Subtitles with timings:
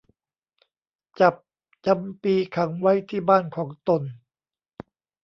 [1.19, 1.35] จับ
[1.85, 4.01] จำปีขังไว้ที่บ้านของตน